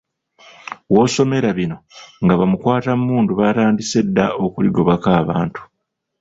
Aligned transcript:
W'osomera 0.93 1.49
bino 1.57 1.77
nga 2.23 2.33
bamukwatammundu 2.39 3.31
baatandise 3.39 3.99
dda 4.07 4.25
okuligobako 4.45 5.09
abantu. 5.21 5.61